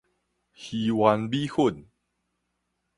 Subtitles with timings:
[0.55, 1.85] 魚丸米粉